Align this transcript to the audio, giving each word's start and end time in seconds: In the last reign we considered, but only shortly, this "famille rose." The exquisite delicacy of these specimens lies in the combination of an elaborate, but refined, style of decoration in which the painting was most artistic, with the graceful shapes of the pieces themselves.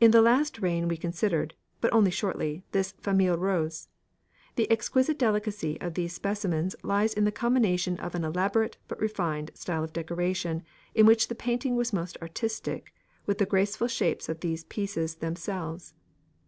In 0.00 0.10
the 0.10 0.20
last 0.20 0.58
reign 0.58 0.88
we 0.88 0.96
considered, 0.96 1.54
but 1.80 1.92
only 1.92 2.10
shortly, 2.10 2.64
this 2.72 2.90
"famille 2.90 3.38
rose." 3.38 3.86
The 4.56 4.68
exquisite 4.68 5.16
delicacy 5.16 5.80
of 5.80 5.94
these 5.94 6.12
specimens 6.12 6.74
lies 6.82 7.14
in 7.14 7.24
the 7.24 7.30
combination 7.30 7.96
of 8.00 8.16
an 8.16 8.24
elaborate, 8.24 8.78
but 8.88 8.98
refined, 8.98 9.52
style 9.54 9.84
of 9.84 9.92
decoration 9.92 10.64
in 10.92 11.06
which 11.06 11.28
the 11.28 11.36
painting 11.36 11.76
was 11.76 11.92
most 11.92 12.18
artistic, 12.20 12.92
with 13.26 13.38
the 13.38 13.46
graceful 13.46 13.86
shapes 13.86 14.28
of 14.28 14.40
the 14.40 14.58
pieces 14.68 15.14
themselves. 15.18 15.94